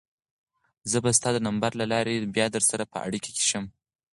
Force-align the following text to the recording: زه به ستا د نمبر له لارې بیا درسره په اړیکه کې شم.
زه 0.91 0.97
به 1.03 1.11
ستا 1.17 1.29
د 1.33 1.37
نمبر 1.47 1.71
له 1.79 1.85
لارې 1.93 2.31
بیا 2.35 2.47
درسره 2.55 2.83
په 2.91 2.97
اړیکه 3.07 3.29
کې 3.35 3.45
شم. 3.49 3.65